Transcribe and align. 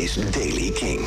is 0.00 0.14
Daily 0.14 0.70
King. 0.70 1.00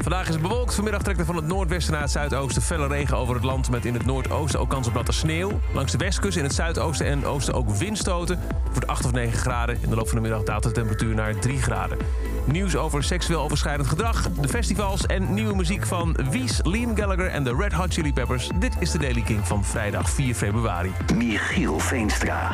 Vandaag 0.00 0.26
is 0.26 0.32
het 0.32 0.42
bewolkt. 0.42 0.74
Vanmiddag 0.74 1.02
trekt 1.02 1.18
er 1.18 1.24
van 1.24 1.36
het 1.36 1.46
noordwesten 1.46 1.92
naar 1.92 2.02
het 2.02 2.10
zuidoosten 2.10 2.62
felle 2.62 2.86
regen 2.86 3.16
over 3.16 3.34
het 3.34 3.44
land... 3.44 3.70
met 3.70 3.84
in 3.84 3.94
het 3.94 4.06
noordoosten 4.06 4.60
ook 4.60 4.68
kans 4.68 4.88
op 4.88 4.94
natte 4.94 5.12
sneeuw. 5.12 5.60
Langs 5.74 5.92
de 5.92 5.98
westkust 5.98 6.36
in 6.36 6.44
het 6.44 6.54
zuidoosten 6.54 7.06
en 7.06 7.24
oosten 7.24 7.54
ook 7.54 7.70
windstoten. 7.70 8.38
Het 8.38 8.72
wordt 8.72 8.86
8 8.86 9.04
of 9.04 9.12
9 9.12 9.38
graden. 9.38 9.78
In 9.80 9.88
de 9.90 9.96
loop 9.96 10.06
van 10.08 10.16
de 10.16 10.22
middag 10.22 10.42
daalt 10.42 10.62
de 10.62 10.72
temperatuur 10.72 11.14
naar 11.14 11.38
3 11.38 11.62
graden. 11.62 11.98
Nieuws 12.44 12.76
over 12.76 13.04
seksueel 13.04 13.40
overschrijdend 13.40 13.88
gedrag, 13.88 14.30
de 14.30 14.48
festivals... 14.48 15.06
en 15.06 15.34
nieuwe 15.34 15.54
muziek 15.54 15.86
van 15.86 16.16
Wies, 16.30 16.60
Liam 16.62 16.96
Gallagher 16.96 17.26
en 17.26 17.44
de 17.44 17.54
Red 17.58 17.72
Hot 17.72 17.92
Chili 17.92 18.12
Peppers. 18.12 18.50
Dit 18.58 18.76
is 18.78 18.90
de 18.90 18.98
Daily 18.98 19.22
King 19.22 19.46
van 19.46 19.64
vrijdag 19.64 20.10
4 20.10 20.34
februari. 20.34 20.92
Michiel 21.14 21.78
Veenstra. 21.78 22.52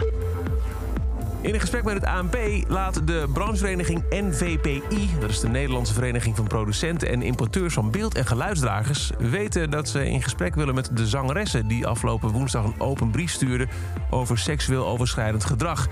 In 1.43 1.54
een 1.54 1.61
gesprek 1.61 1.84
met 1.84 1.95
het 1.95 2.04
ANP 2.04 2.36
laat 2.68 3.06
de 3.06 3.29
branchevereniging 3.32 4.02
NVPI... 4.11 5.11
dat 5.20 5.30
is 5.30 5.41
de 5.41 5.48
Nederlandse 5.48 5.95
Vereniging 5.95 6.37
van 6.37 6.46
Producenten 6.46 7.09
en 7.09 7.23
Importeurs 7.23 7.74
van 7.74 7.91
Beeld- 7.91 8.15
en 8.15 8.27
Geluidsdragers... 8.27 9.10
weten 9.19 9.70
dat 9.70 9.88
ze 9.88 10.10
in 10.10 10.23
gesprek 10.23 10.55
willen 10.55 10.74
met 10.74 10.96
de 10.96 11.06
zangeressen... 11.06 11.66
die 11.66 11.87
afgelopen 11.87 12.29
woensdag 12.29 12.65
een 12.65 12.80
open 12.80 13.10
brief 13.10 13.30
stuurden 13.30 13.68
over 14.10 14.38
seksueel 14.38 14.87
overschrijdend 14.87 15.45
gedrag. 15.45 15.88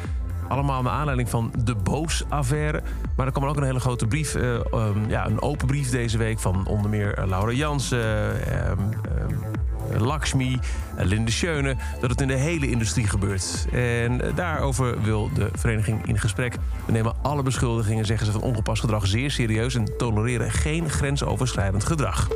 Allemaal 0.49 0.83
naar 0.83 0.93
aanleiding 0.93 1.29
van 1.29 1.53
de 1.65 1.75
Boos-affaire. 1.75 2.83
Maar 3.17 3.27
er 3.27 3.33
kwam 3.33 3.45
ook 3.45 3.57
een 3.57 3.63
hele 3.63 3.81
grote 3.81 4.07
brief, 4.07 4.35
eh, 4.35 4.55
um, 4.75 5.09
ja, 5.09 5.27
een 5.27 5.43
open 5.43 5.67
brief 5.67 5.91
deze 5.91 6.19
week... 6.19 6.39
van 6.39 6.67
onder 6.67 6.91
meer 6.91 7.15
eh, 7.15 7.27
Laura 7.27 7.53
Jansen, 7.53 7.99
uh, 7.99 8.73
Lakshmi, 9.97 10.59
Linde 10.97 11.31
Schöne... 11.31 11.77
dat 12.01 12.11
het 12.11 12.21
in 12.21 12.29
de 12.29 12.35
hele 12.35 12.71
industrie 12.71 13.07
gebeurt. 13.07 13.67
En 13.73 14.21
daarover 14.35 15.03
wil 15.03 15.31
de 15.35 15.49
vereniging 15.53 16.07
in 16.07 16.19
gesprek. 16.19 16.57
We 16.87 16.93
nemen 16.93 17.15
alle 17.23 17.43
beschuldigingen, 17.43 18.07
zeggen 18.07 18.27
ze, 18.27 18.33
van 18.33 18.41
ongepast 18.41 18.81
gedrag 18.81 19.07
zeer 19.07 19.31
serieus... 19.31 19.75
en 19.75 19.97
tolereren 19.97 20.51
geen 20.51 20.91
grensoverschrijdend 20.91 21.85
gedrag. 21.85 22.29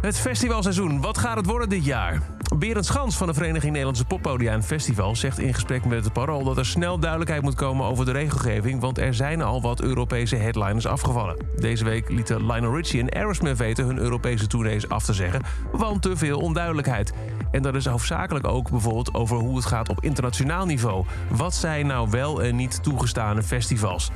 Het 0.00 0.18
festivalseizoen, 0.18 1.00
wat 1.00 1.18
gaat 1.18 1.36
het 1.36 1.46
worden 1.46 1.68
dit 1.68 1.84
jaar? 1.84 2.22
Berend 2.52 2.86
Schans 2.86 3.16
van 3.16 3.26
de 3.26 3.34
Vereniging 3.34 3.70
Nederlandse 3.70 4.04
Poppodia 4.04 4.52
en 4.52 4.62
Festival 4.62 5.16
zegt 5.16 5.38
in 5.38 5.54
gesprek 5.54 5.84
met 5.84 6.04
het 6.04 6.12
Parool 6.12 6.44
dat 6.44 6.56
er 6.56 6.66
snel 6.66 6.98
duidelijkheid 6.98 7.42
moet 7.42 7.54
komen 7.54 7.86
over 7.86 8.04
de 8.04 8.12
regelgeving, 8.12 8.80
want 8.80 8.98
er 8.98 9.14
zijn 9.14 9.42
al 9.42 9.62
wat 9.62 9.80
Europese 9.80 10.36
headliners 10.36 10.86
afgevallen. 10.86 11.36
Deze 11.56 11.84
week 11.84 12.08
lieten 12.08 12.46
Lionel 12.46 12.76
Richie 12.76 13.00
en 13.00 13.10
Aerosmith 13.10 13.58
weten 13.58 13.86
hun 13.86 13.98
Europese 13.98 14.46
tournees 14.46 14.88
af 14.88 15.04
te 15.04 15.12
zeggen, 15.12 15.42
want 15.72 16.02
te 16.02 16.16
veel 16.16 16.38
onduidelijkheid. 16.38 17.12
En 17.50 17.62
dat 17.62 17.74
is 17.74 17.86
hoofdzakelijk 17.86 18.46
ook 18.46 18.70
bijvoorbeeld 18.70 19.14
over 19.14 19.36
hoe 19.36 19.56
het 19.56 19.66
gaat 19.66 19.88
op 19.88 20.04
internationaal 20.04 20.66
niveau. 20.66 21.04
Wat 21.28 21.54
zijn 21.54 21.86
nou 21.86 22.10
wel 22.10 22.42
en 22.42 22.56
niet 22.56 22.82
toegestane 22.82 23.42
festivals? 23.42 24.10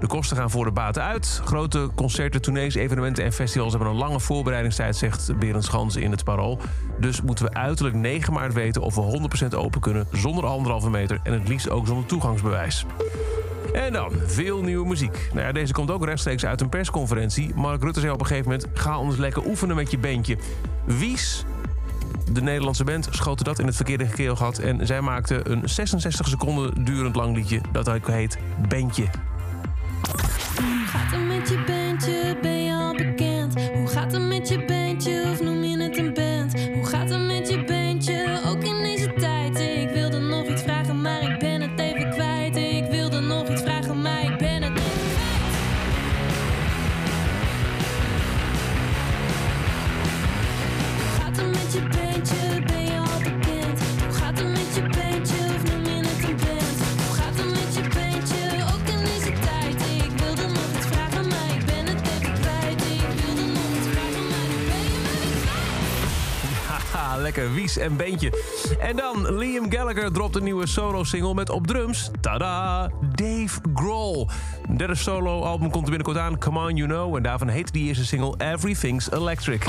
De 0.00 0.06
kosten 0.06 0.36
gaan 0.36 0.50
voor 0.50 0.64
de 0.64 0.70
baten 0.70 1.02
uit. 1.02 1.40
Grote 1.44 1.90
concerten, 1.94 2.42
tournees, 2.42 2.74
evenementen 2.74 3.24
en 3.24 3.32
festivals 3.32 3.72
hebben 3.72 3.90
een 3.90 3.96
lange 3.96 4.20
voorbereidingstijd, 4.20 4.96
zegt 4.96 5.38
Berend 5.38 5.64
Schans 5.64 5.96
in 5.96 6.10
het 6.10 6.24
Parool. 6.24 6.58
Dus 6.98 7.22
moeten 7.22 7.44
we 7.44 7.54
uiterlijk 7.54 7.94
9 7.96 8.32
maart 8.32 8.52
weten 8.52 8.82
of 8.82 8.94
we 8.94 9.28
100% 9.52 9.56
open 9.56 9.80
kunnen 9.80 10.06
zonder 10.12 10.46
anderhalve 10.46 10.90
meter 10.90 11.20
en 11.22 11.32
het 11.32 11.48
liefst 11.48 11.70
ook 11.70 11.86
zonder 11.86 12.06
toegangsbewijs. 12.06 12.86
En 13.72 13.92
dan, 13.92 14.10
veel 14.26 14.62
nieuwe 14.62 14.88
muziek. 14.88 15.30
Nou 15.32 15.46
ja, 15.46 15.52
deze 15.52 15.72
komt 15.72 15.90
ook 15.90 16.04
rechtstreeks 16.04 16.44
uit 16.44 16.60
een 16.60 16.68
persconferentie. 16.68 17.54
Mark 17.54 17.82
Rutte 17.82 18.00
zei 18.00 18.12
op 18.12 18.20
een 18.20 18.26
gegeven 18.26 18.50
moment... 18.50 18.68
ga 18.74 18.92
anders 18.92 19.18
lekker 19.18 19.46
oefenen 19.46 19.76
met 19.76 19.90
je 19.90 19.98
bandje. 19.98 20.38
Wies, 20.84 21.44
de 22.32 22.42
Nederlandse 22.42 22.84
band, 22.84 23.08
schoten 23.10 23.44
dat 23.44 23.58
in 23.58 23.66
het 23.66 23.76
verkeerde 23.76 24.06
keelgat... 24.08 24.58
en 24.58 24.86
zij 24.86 25.00
maakte 25.00 25.48
een 25.48 25.68
66 25.68 26.28
seconden 26.28 26.84
durend 26.84 27.16
lang 27.16 27.36
liedje... 27.36 27.60
dat 27.72 27.90
ook 27.90 28.06
heet 28.06 28.38
Bandje. 28.68 29.06
Hoe 30.58 31.27
lekker 67.16 67.54
wies 67.54 67.76
en 67.76 67.96
beentje. 67.96 68.32
En 68.80 68.96
dan, 68.96 69.36
Liam 69.36 69.72
Gallagher 69.72 70.12
dropt 70.12 70.36
een 70.36 70.44
nieuwe 70.44 70.66
solo-single 70.66 71.34
met 71.34 71.50
op 71.50 71.66
drums... 71.66 72.10
tada, 72.20 72.90
Dave 73.14 73.60
Grohl. 73.74 74.28
Derde 74.76 74.94
solo-album 74.94 75.70
komt 75.70 75.84
er 75.84 75.90
binnenkort 75.90 76.18
aan, 76.18 76.38
Come 76.38 76.58
On 76.58 76.76
You 76.76 76.88
Know... 76.88 77.16
en 77.16 77.22
daarvan 77.22 77.48
heet 77.48 77.72
die 77.72 77.86
eerste 77.86 78.06
single 78.06 78.34
Everything's 78.38 79.10
Electric. 79.10 79.64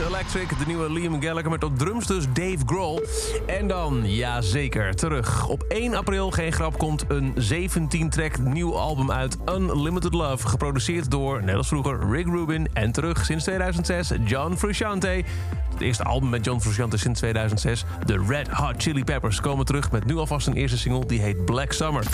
Electric, 0.00 0.48
de 0.48 0.64
nieuwe 0.66 0.92
Liam 0.92 1.22
Gallagher 1.22 1.50
met 1.50 1.64
op 1.64 1.78
drums 1.78 2.06
dus 2.06 2.24
Dave 2.32 2.58
Grohl. 2.66 3.02
En 3.46 3.66
dan, 3.66 4.10
ja 4.10 4.40
zeker, 4.40 4.94
terug. 4.94 5.46
Op 5.48 5.62
1 5.68 5.94
april, 5.94 6.30
geen 6.30 6.52
grap, 6.52 6.78
komt 6.78 7.04
een 7.08 7.34
17-track 7.34 8.38
nieuw 8.38 8.76
album 8.76 9.10
uit 9.10 9.36
Unlimited 9.48 10.12
Love. 10.12 10.48
Geproduceerd 10.48 11.10
door, 11.10 11.42
net 11.42 11.56
als 11.56 11.68
vroeger, 11.68 12.10
Rick 12.10 12.26
Rubin. 12.26 12.68
En 12.72 12.92
terug 12.92 13.24
sinds 13.24 13.44
2006, 13.44 14.12
John 14.24 14.54
Frusciante. 14.54 15.24
Het 15.72 15.80
eerste 15.80 16.04
album 16.04 16.28
met 16.28 16.44
John 16.44 16.60
Frusciante 16.60 16.96
sinds 16.96 17.18
2006. 17.18 17.84
De 18.04 18.24
Red 18.28 18.48
Hot 18.48 18.82
Chili 18.82 19.04
Peppers 19.04 19.40
komen 19.40 19.64
terug 19.64 19.90
met 19.90 20.04
nu 20.04 20.16
alvast 20.16 20.46
een 20.46 20.54
eerste 20.54 20.78
single 20.78 21.06
die 21.06 21.20
heet 21.20 21.44
Black 21.44 21.72
Summer. 21.72 22.06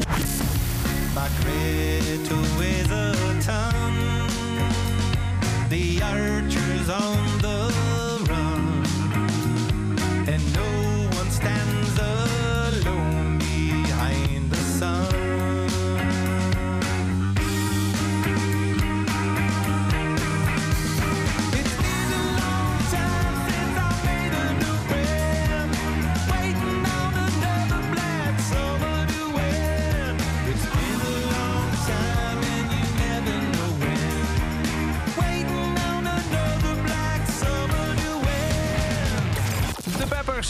The 5.71 6.03
archers 6.03 6.91
on 6.91 7.39
the 7.39 7.80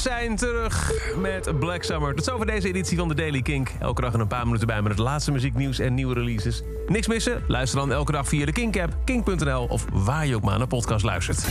zijn 0.01 0.37
terug 0.37 0.93
met 1.17 1.59
Black 1.59 1.83
Summer. 1.83 2.15
Tot 2.15 2.25
zover 2.25 2.47
deze 2.47 2.69
editie 2.69 2.99
van 2.99 3.09
de 3.09 3.15
Daily 3.15 3.43
Kink. 3.43 3.71
Elke 3.81 4.01
dag 4.01 4.13
een 4.13 4.27
paar 4.27 4.45
minuten 4.45 4.67
bij 4.67 4.83
met 4.83 4.93
het 4.93 5.01
laatste 5.01 5.33
muzieknieuws 5.33 5.79
en 5.79 5.95
nieuwe 5.95 6.15
releases. 6.15 6.63
Niks 6.87 7.07
missen? 7.07 7.43
Luister 7.47 7.79
dan 7.79 7.93
elke 7.93 8.13
dag 8.13 8.29
via 8.29 8.47
de 8.47 8.53
Kink-app, 8.53 8.97
kink.nl... 9.05 9.65
of 9.65 9.85
waar 9.93 10.27
je 10.27 10.35
ook 10.35 10.43
maar 10.43 10.59
naar 10.59 10.67
podcast 10.67 11.05
luistert. 11.05 11.45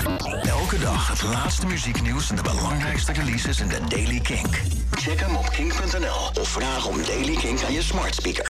Elke 0.43 0.79
dag 0.79 1.07
het 1.07 1.23
laatste 1.23 1.67
muzieknieuws 1.67 2.29
en 2.29 2.35
de 2.35 2.41
belangrijkste 2.41 3.11
releases 3.11 3.59
in 3.59 3.67
de 3.67 3.79
Daily 3.87 4.19
Kink. 4.19 4.61
Check 4.91 5.19
hem 5.19 5.35
op 5.35 5.49
kink.nl 5.49 6.41
of 6.41 6.47
vraag 6.47 6.87
om 6.87 7.03
Daily 7.03 7.35
Kink 7.35 7.63
aan 7.63 7.73
je 7.73 7.81
smart 7.81 8.15
speaker. 8.15 8.45